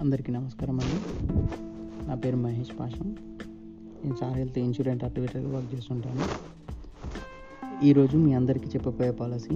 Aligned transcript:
అందరికీ 0.00 0.32
నమస్కారం 0.32 0.80
అండి. 0.80 0.98
నా 2.08 2.14
పేరు 2.14 2.36
మహేష్ 2.36 2.70
పాషం. 2.80 3.16
నేను 4.04 4.16
సార్ 4.20 4.38
హెల్త్ 4.38 4.58
ఇన్సూరెన్స్ 4.58 5.04
అడ్వకేటర్గా 5.04 5.56
వర్క్ 5.56 5.74
చేస్తుంటాను. 5.74 6.24
ఈరోజు 7.84 8.16
మీ 8.16 8.32
అందరికీ 8.32 8.66
చెప్పబోయే 8.66 9.10
పాలసీ 9.10 9.54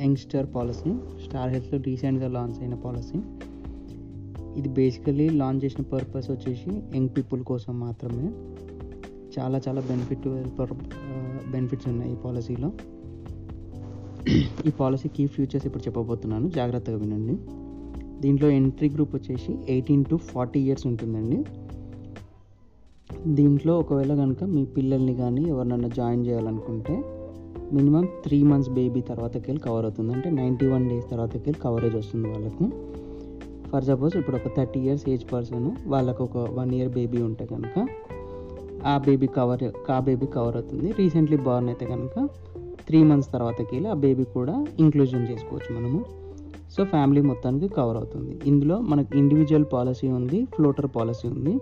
యంగ్స్టర్ 0.00 0.54
పాలసీ 0.54 0.94
స్టార్ 1.26 1.50
హెల్త్లో 1.50 1.80
రీసెంట్గా 1.86 2.28
లాంచ్ 2.28 2.60
అయిన 2.60 2.74
పాలసీ. 2.74 3.18
ఇది 4.56 4.68
బేసికలీ 4.68 5.28
లాంచ్ 5.28 5.64
చేసిన 5.64 5.84
పర్పస్ 5.84 6.30
వచ్చేసి 6.30 6.82
యంగ్ 6.94 7.08
పీపుల్ 7.16 7.44
కోసం 7.44 7.80
మాత్రమే. 7.80 8.28
చాలా 9.38 9.60
చాలా 9.68 9.80
బెనిఫిట్ 9.80 10.28
బెనిఫిట్స్ 11.50 11.88
ఉన్నాయి 11.88 12.12
ఈ 12.12 12.16
పాలసీలో. 12.16 12.72
ఈ 14.66 14.70
పాలసీ 14.70 15.08
కీ 15.08 15.26
ఫ్యూచర్స్ 15.26 15.66
ఇప్పుడు 15.66 15.82
చెప్పబోతున్నాను. 15.82 16.48
జాగ్రత్తగా 16.48 16.96
వినండి. 16.96 17.38
దీంట్లో 18.26 18.50
ఎంట్రీ 18.50 18.88
గ్రూప్ 18.88 19.14
వచ్చేసి 19.14 19.52
ఎయిటీన్ 19.68 20.04
టు 20.04 20.16
ఫార్టీ 20.16 20.60
ఇయర్స్ 20.60 20.86
ఉంటుందండి. 20.86 21.38
దీంట్లో 23.26 23.78
ఒకవేళ 23.80 24.14
కనుక 24.14 24.44
మీ 24.44 24.64
పిల్లల్ని 24.64 25.14
కానీ 25.14 25.42
ఎవరినైనా 25.48 25.88
జాయిన్ 25.88 26.26
చేయాలనుకుంటే 26.26 27.04
మినిమం 27.72 28.04
త్రీ 28.24 28.42
మంత్స్ 28.42 28.70
బేబీ 28.70 29.00
తర్వాతకి 29.00 29.44
వెళ్ళి 29.48 29.62
కవర్ 29.62 29.84
అవుతుంది. 29.84 30.12
అంటే 30.12 30.30
నైంటీ 30.30 30.66
వన్ 30.66 30.88
డేస్ 30.88 31.10
తర్వాతకి 31.10 31.38
వెళ్ళి 31.38 31.60
కవరేజ్ 31.62 31.96
వస్తుంది 31.96 32.28
వాళ్ళకు. 32.28 32.64
ఫర్ 33.70 33.84
సపోజ్ 33.84 34.16
ఇప్పుడు 34.16 34.36
ఒక 34.36 34.56
థర్టీ 34.56 34.80
ఇయర్స్ 34.80 35.08
ఏజ్ 35.08 35.32
పర్సన్ 35.32 35.70
వాళ్ళకు 35.86 36.24
ఒక 36.24 36.36
వన్ 36.36 36.74
ఇయర్ 36.74 36.88
బేబీ 36.88 37.22
ఉంటే 37.22 37.46
కనుక 37.46 37.86
ఆ 38.86 38.98
బేబీ 38.98 39.26
కవర్ 39.26 39.64
ఆ 39.90 40.00
బేబీ 40.00 40.26
కవర్ 40.26 40.56
అవుతుంది. 40.56 40.92
రీసెంట్లీ 40.92 41.36
బార్న్ 41.36 41.68
అయితే 41.68 41.86
కనుక 41.86 42.28
త్రీ 42.86 43.02
మంత్స్ 43.02 43.32
తర్వాతకి 43.32 43.70
వెళ్ళి 43.72 43.90
ఆ 43.90 43.94
బేబీ 43.94 44.24
కూడా 44.24 44.66
ఇంక్లూజన్ 44.78 45.28
చేసుకోవచ్చు 45.28 45.80
మనము. 45.80 46.25
సో 46.76 46.84
ఫ్యామిలీ 46.92 47.20
మొత్తానికి 47.30 47.68
కవర్ 47.76 47.98
అవుతుంది. 48.00 48.32
ఇందులో 48.50 48.76
మనకు 48.90 49.12
ఇండివిజువల్ 49.20 49.66
పాలసీ 49.74 50.08
ఉంది 50.18 50.38
ఫ్లోటర్ 50.56 50.88
పాలసీ 50.96 51.26
ఉంది. 51.34 51.54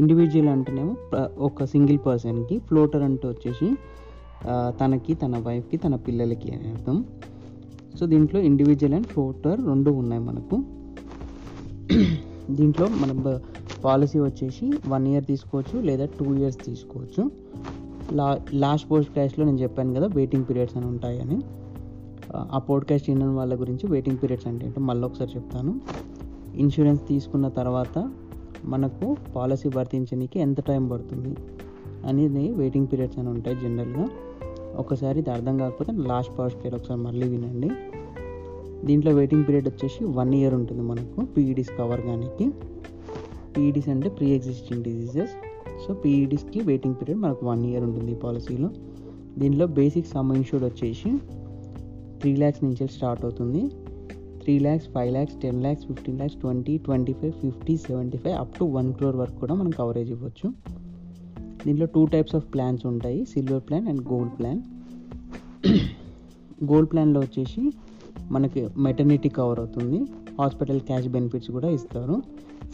ఇండివిజువల్ 0.00 0.50
అంటేనేమో 0.52 0.94
ఒక 1.48 1.64
సింగిల్ 1.72 1.98
పర్సన్కి 2.06 2.56
ఫ్లోటర్ 2.68 3.02
అంటే 3.08 3.26
వచ్చేసి 3.32 3.68
తనకి 4.80 5.12
తన 5.22 5.34
వైఫ్కి 5.46 5.76
తన 5.84 5.94
పిల్లలకి 6.06 6.48
అని 6.54 6.66
అర్థం. 6.74 6.96
సో 7.98 8.06
దీంట్లో 8.12 8.38
ఇండివిజువల్ 8.50 8.94
అండ్ 8.98 9.08
ఫ్లోటర్ 9.12 9.58
రెండు 9.70 9.90
ఉన్నాయి 10.02 10.22
మనకు. 10.28 10.56
దీంట్లో 12.58 12.86
మన 13.02 13.12
పాలసీ 13.84 14.18
వచ్చేసి 14.28 14.66
వన్ 14.92 15.06
ఇయర్ 15.10 15.24
తీసుకోవచ్చు 15.30 15.76
లేదా 15.88 16.04
టూ 16.18 16.26
ఇయర్స్ 16.40 16.58
తీసుకోవచ్చు. 16.68 17.22
లా 18.18 18.28
లాస్ట్ 18.64 18.86
పోస్ట్ 18.90 19.12
క్యాష్లో 19.16 19.42
నేను 19.48 19.60
చెప్పాను 19.64 19.94
కదా 19.98 20.06
వెయిటింగ్ 20.18 20.46
పీరియడ్స్ 20.48 20.76
అని 20.78 20.86
ఉంటాయని. 20.92 21.38
ఆ 22.36 22.58
పోడ్కాస్ట్ 22.58 23.10
విన్న 23.10 23.24
వాళ్ళ 23.24 23.60
గురించి 23.60 23.90
వెయిటింగ్ 23.90 24.16
పీరియడ్స్ 24.22 24.46
అంటే 24.46 24.66
ఏంటో 24.66 24.80
మళ్ళీ 24.80 25.04
ఒకసారి 25.04 25.30
చెప్తాను. 25.36 25.80
ఇన్సూరెన్స్ 26.54 27.08
తీసుకున్న 27.08 27.48
తర్వాత 27.48 28.12
మనకు 28.64 29.16
పాలసీ 29.36 29.70
వర్తించడానికి 29.76 30.40
ఎంత 30.40 30.60
టైం 30.60 30.88
పడుతుంది 30.88 31.36
అనేది 32.06 32.52
వెయిటింగ్ 32.52 32.86
పీరియడ్స్ 32.92 33.18
అని 33.18 33.28
ఉంటాయి 33.28 33.56
జనరల్గా 33.56 34.08
ఒకసారి 34.76 35.18
ఇది 35.18 35.30
అర్థం 35.30 35.58
కాకపోతే 35.58 35.92
లాస్ట్ 35.92 36.38
పోస్ట్ 36.38 36.60
క్యాష్ 36.60 36.74
ఒకసారి 36.74 37.00
మళ్ళీ 37.00 37.28
వినండి. 37.28 37.70
దీంట్లో 38.86 39.12
వెయిటింగ్ 39.12 39.44
పీరియడ్ 39.44 39.68
వచ్చేసి 39.68 40.04
వన్ 40.04 40.34
ఇయర్ 40.34 40.54
ఉంటుంది 40.54 40.82
మనకు 40.82 41.24
పీఈడీస్ 41.24 41.68
కవర్ 41.78 42.00
కానీకి 42.00 42.50
పీఈడీస్ 43.56 43.88
అంటే 43.88 44.08
ప్రీ 44.08 44.26
ఎగ్జిస్టింగ్ 44.30 44.84
డిసీజెస్ 44.84 45.30
సో 45.88 45.94
పీఈడీస్కి 45.94 46.60
వెయిటింగ్ 46.60 46.94
పీరియడ్ 46.94 47.20
మనకు 47.20 47.46
వన్ 47.46 47.66
ఇయర్ 47.66 47.84
ఉంటుంది 47.84 48.12
ఈ 48.12 48.14
పాలసీలో 48.14 48.70
దీనిలో 49.38 49.66
బేసిక్ 49.66 50.06
సమ్ 50.06 50.36
ఇన్షూర్డ్ 50.36 50.66
వచ్చేసి 50.66 51.18
త్రీ 52.22 52.36
ల్యాక్స్ 52.36 52.64
నుంచి 52.64 52.88
స్టార్ట్ 52.88 53.24
అవుతుంది. 53.24 53.68
Three 54.42 54.58
lakhs 54.58 54.88
five 54.88 55.12
lakhs 55.12 55.34
ten 55.40 55.60
lakhs 55.60 55.86
fifteen 55.86 56.16
lakhs 56.16 56.36
twenty 56.36 56.78
twenty 56.78 57.12
five 57.12 57.32
fifty 57.32 57.76
seventy 57.76 58.18
five 58.18 58.36
up 58.36 58.58
to 58.58 58.64
one 58.64 58.94
crore 58.94 59.16
వరకు 59.16 59.36
కూడా 59.36 59.54
మనం 59.54 59.70
కవరేజ్ 59.70 60.10
ఇవ్వచ్చు. 60.10 60.52
దీంట్లో 61.66 61.86
టూ 61.86 62.06
టైప్స్ 62.06 62.34
ఆఫ్ 62.34 62.54
ప్లాన్స్ 62.54 62.86
ఉంటాయి. 62.86 63.24
Silver 63.24 63.62
plan 63.68 63.88
and 63.88 64.12
gold 64.12 64.38
plan. 64.38 64.62
Gold 66.72 66.92
ప్లాన్లో 66.92 67.20
వచ్చేసి 67.20 67.72
మనకి 68.30 68.68
మెటర్నిటీ 68.78 69.28
కవర్ 69.28 69.58
అవుతుంది. 69.58 70.04
హాస్పిటల్ 70.38 70.80
క్యాష్ 70.80 71.08
బెనిఫిట్స్ 71.08 71.50
కూడా 71.50 71.68
ఇస్తారు. 71.68 72.22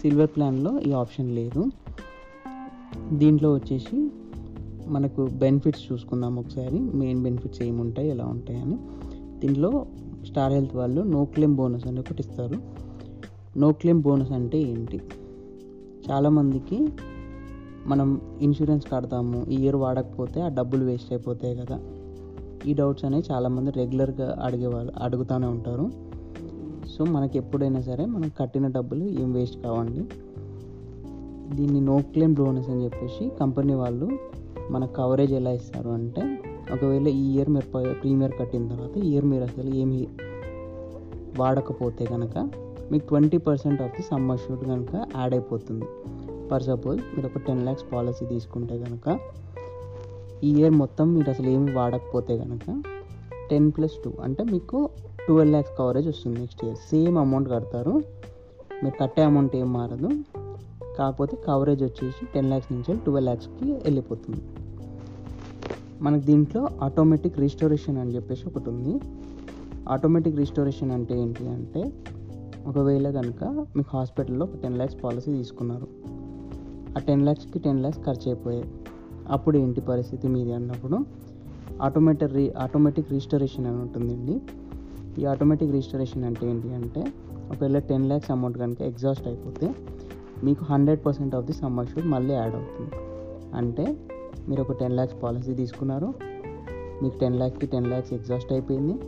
సిల్వర్ 0.00 0.31
ప్లాన్లో 0.37 0.81
ఈ 0.81 0.93
ఆప్షన్ 0.93 1.34
లేదు. 1.34 1.67
దీంట్లో 3.12 3.55
వచ్చేసి 3.55 4.11
మనకు 4.89 5.27
బెనిఫిట్స్ 5.27 5.93
చూసుకుందాం 5.93 6.39
ఒకసారి. 6.39 6.78
మెయిన్ 6.78 7.23
బెనిఫిట్స్ 7.23 7.62
ఏముంటాయి 7.62 8.09
ఎలా 8.09 8.25
ఉంటాయని. 8.25 8.77
దీంట్లో 9.38 9.87
స్టార్ 10.26 10.53
హెల్త్ 10.53 10.76
వాళ్ళు 10.76 11.00
నో 11.00 11.25
క్లెయిమ్ 11.25 11.56
బోనస్ 11.56 11.87
అని 11.87 12.00
ఒకటి 12.00 12.21
ఇస్తారు. 12.21 12.54
నో 13.59 13.72
క్లెయిమ్ 13.72 14.03
బోనస్ 14.03 14.32
అంటే 14.32 14.59
ఏంటి? 14.59 15.00
చాలామందికి 16.10 16.88
మనం 17.87 18.21
ఇన్సూరెన్స్ 18.41 18.87
కడతాము 18.93 19.47
ఈ 19.50 19.54
ఇయర్ 19.54 19.76
వాడకపోతే 19.76 20.41
ఆ 20.41 20.49
డబ్బులు 20.49 20.84
వేస్ట్ 20.84 21.12
అయిపోతాయి 21.12 21.56
కదా. 21.56 21.81
ఈ 22.66 22.75
డౌట్స్ 22.75 23.04
అనేవి 23.04 23.32
చాలామంది 23.32 23.71
రెగ్యులర్గా 23.71 24.38
అడిగేవాళ్ళు 24.43 24.93
అడుగుతూనే 25.03 25.47
ఉంటారు. 25.47 25.91
సో 26.97 27.05
మనకి 27.05 27.38
ఎప్పుడైనా 27.38 27.81
సరే 27.81 28.05
మనం 28.05 28.31
కట్టిన 28.41 28.66
డబ్బులు 28.66 29.05
ఏం 29.05 29.32
వేస్ట్ 29.32 29.62
కావండి. 29.62 30.05
దీన్ని 31.56 31.81
నో 31.81 31.97
క్లెయిమ్ 31.97 32.34
బోనస్ 32.34 32.70
అని 32.70 32.84
చెప్పేసి 32.84 33.31
కంపెనీ 33.41 33.75
వాళ్ళు 33.75 34.10
మన 34.70 34.84
కవరేజ్ 34.84 35.32
ఎలా 35.32 35.50
ఇస్తారు 35.50 35.88
అంటే 35.88 36.43
ఒకవేళ 36.73 37.09
ఈ 37.09 37.34
ఇయర్ 37.34 37.49
మీరు 37.49 37.95
ప్రీమియర్ 37.95 38.33
కట్టిన 38.41 38.69
తర్వాత 38.69 38.99
ఈ 38.99 39.09
ఇయర్ 39.11 39.25
మీరు 39.25 39.43
అసలు 39.43 39.75
ఏమి 39.75 40.06
వాడకపోతే 41.39 42.05
కనుక 42.05 42.51
మీకు 42.93 43.09
twenty 43.09 43.39
percent 43.39 43.83
of 43.83 43.93
the 43.97 44.03
sum 44.03 44.39
assured 44.39 44.65
కనుక 44.65 44.95
యాడ్ 45.17 45.34
అయిపోతుంది. 45.34 45.84
ఫర్ 46.49 46.62
సపోజ్ 46.62 47.01
మీరు 47.01 47.27
ఒక 47.27 47.39
టెన్ 47.39 47.62
ల్యాక్స్ 47.62 47.84
పాలసీ 47.93 48.27
తీసుకుంటే 48.27 48.79
కనుక 48.79 49.19
ఈ 50.45 50.51
ఇయర్ 50.55 50.71
మొత్తం 50.71 51.15
మీరు 51.15 51.31
అసలు 51.31 51.49
ఏమి 51.49 51.73
వాడకపోతే 51.73 52.39
కనుక 52.39 52.83
టెన్ 53.50 53.73
ప్లస్ 53.77 53.93
టూ 54.05 54.12
అంటే 54.23 54.45
మీకు 54.45 54.89
ట్వెల్వ్ 55.27 55.50
ల్యాక్స్ 55.50 55.79
కవరేజ్ 55.79 56.09
వస్తుంది 56.09 56.39
నెక్స్ట్ 56.39 56.65
ఇయర్. 56.65 56.77
సేమ్ 56.77 57.19
అమౌంట్ 57.19 57.49
కడతారు. 57.50 57.91
మీరు 58.85 59.03
కట్టే 59.03 59.23
అమౌంట్ 59.23 59.56
ఏం 59.56 59.73
మారదు. 59.73 60.11
కాకపోతే 60.99 61.37
కవరేజ్ 61.37 61.83
వచ్చేసి 61.83 62.27
టెన్ 62.35 62.47
ల్యాక్స్ 62.47 62.73
నుంచి 62.73 62.97
ట్వెల్వ్ 62.97 63.25
ల్యాక్స్కి 63.25 63.73
వెళ్ళిపోతుంది. 63.73 64.41
మనకి 66.03 66.27
దీంట్లో 66.27 66.69
ఆటోమేటిక్ 66.83 67.39
రిస్టోరేషన్ 67.39 67.99
అని 67.99 68.15
చెప్పేసి 68.15 68.49
ఒకటి 68.49 68.71
ఉంది. 68.71 69.01
ఆటోమేటిక్ 69.89 70.37
రిస్టోరేషన్ 70.37 70.91
అంటే 70.91 71.21
ఏంటి 71.21 71.49
అంటే 71.49 71.93
ఒకవేళ 72.67 73.11
కనుక 73.11 73.45
మీకు 73.45 73.91
హాస్పిటల్లో 73.93 74.47
ఒక 74.47 74.57
టెన్ 74.63 74.77
ల్యాక్స్ 74.77 75.05
పాలసీ 75.05 75.33
తీసుకున్నారు. 75.33 75.87
ఆ 76.97 77.01
టెన్ 77.01 77.23
ల్యాక్స్కి 77.23 77.59
టెన్ 77.59 77.81
ల్యాక్స్ 77.81 78.01
ఖర్చు 78.01 78.23
అయిపోయాయి. 78.27 78.65
అప్పుడు 79.29 79.59
ఏంటి 79.59 79.81
పరిస్థితి 79.81 80.29
మీది 80.29 80.53
అన్నప్పుడు 80.53 80.99
ఆటోమేటిక్ 81.83 82.33
రీ 82.33 82.51
ఆటోమేటిక్ 82.51 83.11
రిజిస్టరేషన్ 83.11 83.67
అని 83.67 83.77
ఉంటుందండి. 83.77 84.41
ఈ 85.21 85.25
ఆటోమేటిక్ 85.25 85.71
రిజిస్టరేషన్ 85.71 86.25
అంటే 86.25 86.51
ఏంటి 86.51 86.75
అంటే 86.75 87.13
ఒకవేళ 87.51 87.79
టెన్ 87.79 88.07
ల్యాక్స్ 88.07 88.31
అమౌంట్ 88.31 88.59
కనుక 88.59 88.83
ఎగ్జాస్ట్ 88.83 89.27
అయిపోతే 89.27 89.75
మీకు 90.45 90.65
hundred 90.65 91.07
percent 91.07 91.35
of 91.35 91.47
the 91.47 91.53
sum 91.53 91.87
assured 91.87 92.07
మళ్ళీ 92.07 92.35
యాడ్ 92.35 92.55
అవుతుంది. 92.55 92.91
అంటే 93.57 93.97
మీరు 94.49 94.61
ఒక 94.61 94.72
టెన్ 94.72 94.93
ల్యాక్స్ 94.93 95.22
పాలసీ 95.22 95.55
తీసుకున్నారు. 95.55 96.15
మీకు 97.03 97.19
టెన్ 97.19 97.37
ల్యాక్స్కి 97.37 97.66
టెన్ 97.66 97.87
ల్యాక్స్ 97.87 98.12
ఎగ్జాస్ట్ 98.12 98.53
అయిపోయింది. 98.53 98.99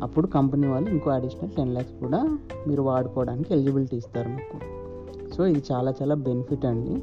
అప్పుడు 0.00 0.26
కంపెనీ 0.26 0.66
వాళ్ళు 0.66 0.90
ఇంకో 0.90 1.10
అడిషనల్ 1.10 1.50
టెన్ 1.50 1.72
ల్యాక్స్ 1.72 1.92
కూడా 1.92 2.38
మీరు 2.68 2.82
వాడుకోవడానికి 2.82 3.54
ఎలిజిబిలిటీ 3.54 3.96
ఇస్తారు 3.96 4.28
మీకు. 4.28 4.82
సో 5.34 5.46
ఇది 5.46 5.62
చాలా 5.72 5.94
చాలా 6.02 6.14
బెనిఫిట్ 6.14 6.64
అండి. 6.64 7.02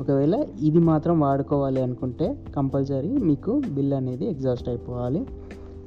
ఒకవేళ 0.00 0.44
ఇది 0.60 0.78
మాత్రం 0.78 1.20
వాడుకోవాలి 1.20 1.82
అనుకుంటే 1.82 2.44
కంపల్సరీ 2.56 3.08
మీకు 3.08 3.62
బిల్ 3.70 3.92
అనేది 3.92 4.30
ఎగ్జాస్ట్ 4.30 4.68
అయిపోవాలి. 4.68 5.26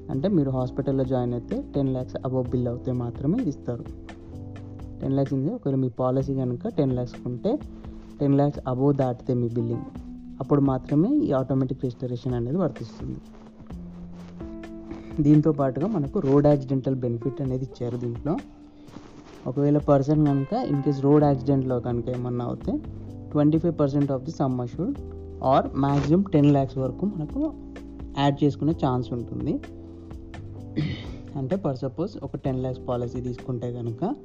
అంటే 0.09 0.27
మీరు 0.27 0.49
హాస్పిటల్లో 0.49 1.03
జాయిన్ 1.03 1.33
అయితే 1.33 1.63
టెన్ 1.75 1.89
ల్యాక్స్ 1.89 2.15
అబవ్ 2.25 2.49
బిల్ 2.49 2.67
అవుతే 2.67 2.91
మాత్రమే 2.91 3.43
ఇస్తారు. 3.43 3.83
టెన్ 5.01 5.13
ల్యాక్స్ 5.13 5.33
ఉంది 5.33 5.53
ఒకవేళ 5.53 5.75
మీ 5.75 5.89
పాలసీ 5.89 6.35
కనుక 6.35 6.67
టెన్ 6.67 6.93
ల్యాక్స్ 6.93 7.15
ఉంటే 7.25 7.59
టెన్ 8.19 8.35
ల్యాక్స్ 8.35 8.59
అబోవ్ 8.67 8.95
దాటితే 8.95 9.33
మీ 9.33 9.47
బిల్లింగ్. 9.47 10.10
అప్పుడు 10.41 10.61
మాత్రమే 10.61 11.09
ఈ 11.15 11.31
ఆటోమేటిక్ 11.31 11.83
రిజిస్టరేషన్ 11.83 12.33
అనేది 12.33 12.57
వర్తిస్తుంది. 12.57 13.19
దీంతో 15.23 15.51
పాటుగా 15.51 15.87
మనకు 15.87 16.19
రోడ్ 16.19 16.47
యాక్సిడెంటల్ 16.47 16.95
బెనిఫిట్ 16.95 17.41
అనేది 17.41 17.65
ఇచ్చారు 17.65 17.97
దీంట్లో. 17.97 18.33
ఒకవేళ 19.47 19.77
పర్సన్ 19.77 20.25
కనుక 20.27 20.53
ఇన్ 20.53 20.83
కేస్ 20.83 21.01
రోడ్ 21.01 21.23
యాక్సిడెంట్లో 21.23 21.79
కనుక 21.79 22.09
ఏమన్నా 22.09 22.45
అవుతే 22.45 22.73
twenty 23.31 23.57
five 23.57 23.79
percent 23.79 24.11
of 24.11 24.23
the 24.23 24.31
sum 24.31 24.61
assured 24.61 24.97
or 25.43 25.67
maximum 25.77 26.21
ten 26.21 26.45
lakhs 26.45 26.77
వరకు 26.77 27.05
మనకు 27.05 27.41
యాడ్ 28.19 28.43
చేసుకునే 28.43 28.71
ఛాన్స్ 28.85 29.13
ఉంటుంది. 29.13 29.53
అంటే 31.37 31.55
పర్ 31.55 31.77
సపోజ్ 31.77 32.23
ఒక 32.23 32.35
టెన్ 32.35 32.59
ల్యాక్స్ 32.59 32.87
పాలసీ 32.87 33.21
తీసుకుంటే 33.21 33.73
కనుక 33.73 34.15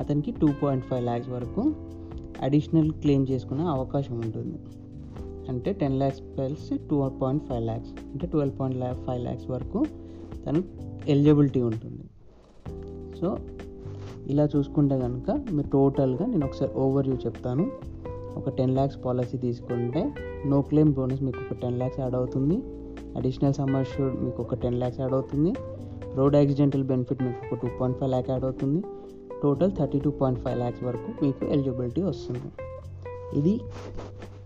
అతనికి 0.00 0.30
టూ 0.30 0.48
పాయింట్ 0.62 0.84
ఫైవ్ 0.84 1.04
ల్యాక్స్ 1.04 1.30
వరకు 1.30 1.62
అడిషనల్ 2.42 2.92
క్లెయిమ్ 2.92 3.26
చేసుకునే 3.30 3.62
అవకాశం 3.62 4.16
ఉంటుంది. 4.20 4.58
అంటే 5.48 5.72
ten 5.72 5.98
lakhs 5.98 6.20
plus 6.20 6.72
two 6.90 7.08
point 7.08 7.44
five 7.44 7.64
lakhs 7.64 7.90
అంటే 7.90 8.26
ట్వెల్వ్ 8.26 8.58
పాయింట్ 8.58 9.04
ఫైవ్ 9.06 9.22
ల్యాక్స్ 9.22 9.50
వరకు 9.50 9.86
తను 10.46 10.62
ఎలిజిబిలిటీ 11.08 11.62
ఉంటుంది. 11.62 12.04
సో 13.20 13.36
ఇలా 14.26 14.48
చూసుకుంటే 14.56 14.98
కనుక 14.98 15.30
మీరు 15.50 15.68
టోటల్గా 15.68 16.26
నేను 16.26 16.46
ఒకసారి 16.46 16.72
ఓవర్ 16.72 17.08
వ్యూ 17.08 17.16
చెప్తాను. 17.16 17.70
ఒక 18.36 18.48
టెన్ 18.48 18.70
ల్యాక్స్ 18.70 19.04
పాలసీ 19.04 19.38
తీసుకుంటే 19.38 20.14
నో 20.46 20.62
క్లెయిమ్ 20.62 20.92
బోనస్ 20.94 21.22
మీకు 21.22 21.38
ఒక 21.38 21.58
టెన్ 21.58 21.78
ల్యాక్స్ 21.78 22.00
యాడ్ 22.00 22.14
అవుతుంది. 22.14 22.62
అడిషనల్ 23.16 23.54
సమ్మర్ 23.54 23.86
షూడ్ 23.86 24.24
మీకు 24.24 24.42
ఒక 24.42 24.54
టెన్ 24.54 24.74
ల్యాక్స్ 24.74 25.00
యాడ్ 25.00 25.12
అవుతుంది. 25.12 25.52
రోడ్ 26.14 26.36
యాక్సిడెంటల్ 26.36 26.84
బెనిఫిట్ 26.84 27.22
మీకు 27.22 27.54
ఒక 27.54 27.60
two 27.60 27.68
point 27.80 27.98
five 27.98 28.10
lakh 28.10 28.30
add 28.30 28.44
అవుతుంది. 28.44 28.82
Total 29.42 29.72
thirty 29.72 29.98
two 29.98 30.10
point 30.10 30.40
five 30.40 30.58
lakhs 30.58 30.84
వరకు 30.84 31.24
మీకు 31.24 31.44
ఎలిజిబిలిటీ 31.44 32.02
వస్తుంది. 32.02 32.50
ఇది 33.38 33.60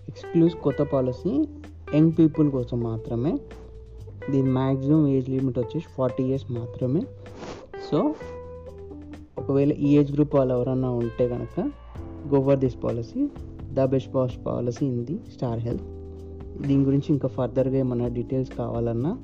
ఎక్స్క్లూజ్ 0.09 0.55
కొత్త 0.55 0.83
పాలసీ 0.83 1.47
యంగ్ 1.95 2.13
పీపుల్ 2.19 2.51
కోసం 2.51 2.81
మాత్రమే. 2.81 3.39
దీని 4.31 4.51
మ్యాక్సిమం 4.51 5.09
ఏజ్ 5.09 5.31
లిమిట్ 5.31 5.59
వచ్చేసి 5.59 5.87
ఫార్టీ 5.97 6.25
ఇయర్స్ 6.25 6.53
మాత్రమే. 6.53 7.03
సో 7.91 8.15
ఒకవేళ 9.39 9.73
ఈ 9.73 9.99
ఏజ్ 9.99 10.13
గ్రూప్ 10.13 10.35
వాళ్ళు 10.35 10.55
ఎవరన్నా 10.55 10.91
ఉంటే 10.91 11.29
కనుక 11.29 11.61
go for 12.35 12.59
this 12.59 12.85
policy 12.85 13.29
the 13.73 13.85
best 13.85 14.15
pass 14.15 14.47
policy 14.47 14.87
in 14.87 15.05
the 15.05 15.19
Star 15.33 15.59
Health. 15.59 15.83
దీని 16.67 16.85
గురించి 16.85 17.07
ఇంకా 17.09 17.29
ఫర్దర్గా 17.29 17.79
ఏమైనా 17.79 18.09
డీటెయిల్స్ 18.09 18.53
కావాలన్నా 18.53 19.19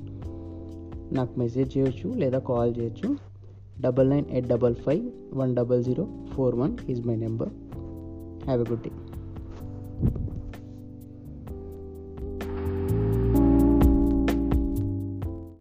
నాకు 1.11 1.39
మెసేజ్ 1.39 1.77
చేయొచ్చు 1.77 2.09
లేదా 2.09 2.39
కాల్ 2.39 2.73
చేయొచ్చు. 2.79 3.15
Double 3.81 4.09
nine 4.09 4.25
eight 4.31 4.47
double 4.47 4.75
five 4.75 5.09
one 5.33 5.55
double 5.55 5.83
zero 5.83 6.07
four 6.33 6.55
one 6.55 6.77
is 6.89 7.07
my 7.07 7.15
number. 7.15 7.49
Have 8.43 8.61
a 8.61 8.65
good 8.71 8.81
day. 8.81 8.91